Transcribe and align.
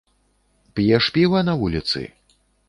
П'еш 0.75 1.09
піва 1.17 1.43
на 1.51 1.55
вуліцы? 1.61 2.05